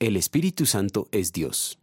[0.00, 1.80] El Espíritu Santo es Dios.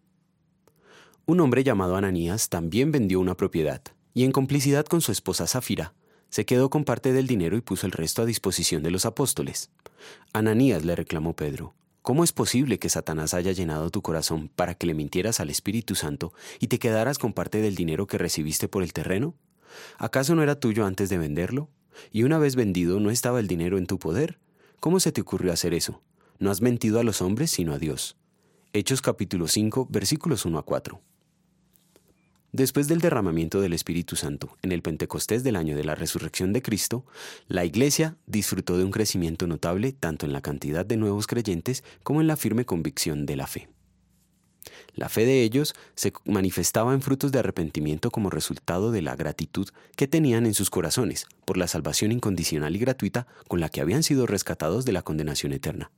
[1.26, 3.82] Un hombre llamado Ananías también vendió una propiedad,
[4.14, 5.94] y en complicidad con su esposa Zafira,
[6.30, 9.70] se quedó con parte del dinero y puso el resto a disposición de los apóstoles.
[10.32, 14.88] Ananías le reclamó Pedro, ¿cómo es posible que Satanás haya llenado tu corazón para que
[14.88, 18.84] le mintieras al Espíritu Santo y te quedaras con parte del dinero que recibiste por
[18.84, 19.36] el terreno?
[19.98, 21.70] ¿Acaso no era tuyo antes de venderlo?
[22.14, 24.40] Y una vez vendido, ¿no estaba el dinero en tu poder?
[24.80, 26.02] ¿Cómo se te ocurrió hacer eso?
[26.38, 28.18] No has mentido a los hombres, sino a Dios.
[28.74, 31.02] Hechos capítulo 5, versículos 1 a 4.
[32.52, 36.62] Después del derramamiento del Espíritu Santo en el Pentecostés del año de la resurrección de
[36.62, 37.06] Cristo,
[37.48, 42.20] la Iglesia disfrutó de un crecimiento notable tanto en la cantidad de nuevos creyentes como
[42.20, 43.70] en la firme convicción de la fe.
[44.94, 49.70] La fe de ellos se manifestaba en frutos de arrepentimiento como resultado de la gratitud
[49.96, 54.04] que tenían en sus corazones por la salvación incondicional y gratuita con la que habían
[54.04, 55.92] sido rescatados de la condenación eterna.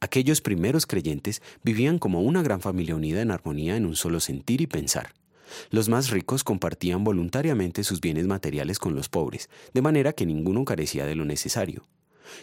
[0.00, 4.60] Aquellos primeros creyentes vivían como una gran familia unida en armonía en un solo sentir
[4.60, 5.12] y pensar.
[5.70, 10.64] Los más ricos compartían voluntariamente sus bienes materiales con los pobres, de manera que ninguno
[10.64, 11.84] carecía de lo necesario.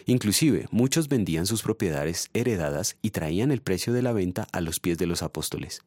[0.04, 4.80] Inclusive muchos vendían sus propiedades heredadas y traían el precio de la venta a los
[4.80, 5.82] pies de los apóstoles,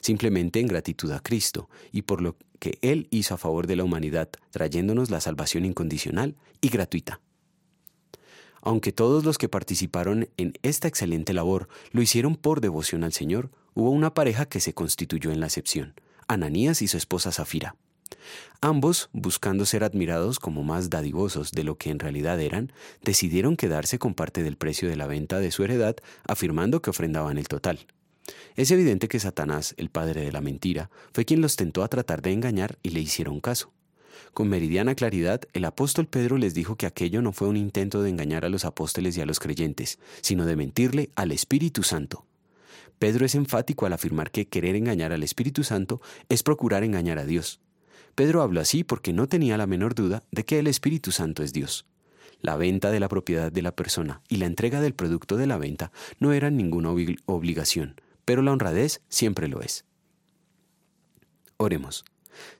[0.00, 3.84] simplemente en gratitud a Cristo y por lo que Él hizo a favor de la
[3.84, 7.20] humanidad, trayéndonos la salvación incondicional y gratuita.
[8.64, 13.50] Aunque todos los que participaron en esta excelente labor lo hicieron por devoción al Señor,
[13.74, 15.94] hubo una pareja que se constituyó en la excepción,
[16.28, 17.76] Ananías y su esposa Zafira.
[18.62, 23.98] Ambos, buscando ser admirados como más dadivosos de lo que en realidad eran, decidieron quedarse
[23.98, 27.80] con parte del precio de la venta de su heredad, afirmando que ofrendaban el total.
[28.56, 32.22] Es evidente que Satanás, el padre de la mentira, fue quien los tentó a tratar
[32.22, 33.74] de engañar y le hicieron caso.
[34.32, 38.10] Con meridiana claridad, el apóstol Pedro les dijo que aquello no fue un intento de
[38.10, 42.26] engañar a los apóstoles y a los creyentes, sino de mentirle al Espíritu Santo.
[42.98, 47.24] Pedro es enfático al afirmar que querer engañar al Espíritu Santo es procurar engañar a
[47.24, 47.60] Dios.
[48.14, 51.52] Pedro habló así porque no tenía la menor duda de que el Espíritu Santo es
[51.52, 51.86] Dios.
[52.40, 55.58] La venta de la propiedad de la persona y la entrega del producto de la
[55.58, 56.90] venta no eran ninguna
[57.26, 59.84] obligación, pero la honradez siempre lo es.
[61.56, 62.04] Oremos.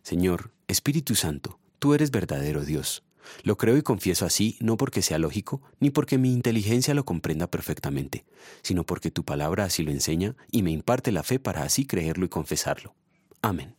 [0.02, 3.04] Señor, Espíritu Santo, tú eres verdadero Dios.
[3.42, 7.46] Lo creo y confieso así no porque sea lógico, ni porque mi inteligencia lo comprenda
[7.50, 8.24] perfectamente,
[8.62, 12.24] sino porque tu palabra así lo enseña y me imparte la fe para así creerlo
[12.24, 12.94] y confesarlo.
[13.42, 13.76] Amén.